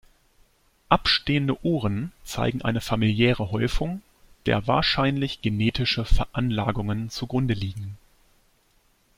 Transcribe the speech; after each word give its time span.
Abstehenden 0.89 1.55
Ohren 1.61 2.11
zeigen 2.23 2.63
eine 2.63 2.81
familiäre 2.81 3.51
Häufung, 3.51 4.01
der 4.47 4.65
wahrscheinlich 4.65 5.43
genetische 5.43 6.05
Veranlagungen 6.05 7.11
zugrunde 7.11 7.53
liegen. 7.53 7.99